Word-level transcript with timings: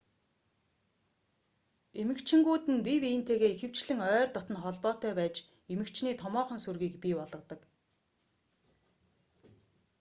эмэгчингүүд 2.01 2.63
нь 2.73 2.83
бие 2.85 2.99
биентэйгээ 3.03 3.51
ихэвчлэн 3.55 3.99
ойр 4.13 4.29
дотно 4.35 4.57
холбоотой 4.63 5.13
байж 5.19 5.35
эмэгчний 5.73 6.15
томоохон 6.21 6.59
сүргийг 6.65 6.95
бий 7.03 7.15
болгодог 7.19 7.61